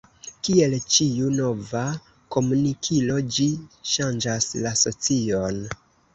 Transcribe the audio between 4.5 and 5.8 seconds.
la socion.